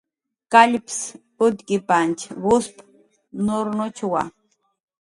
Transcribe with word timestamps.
Kallps 0.53 0.95
utkipanch 1.47 2.23
gusp 2.45 2.75
nurnuchwa 3.45 4.21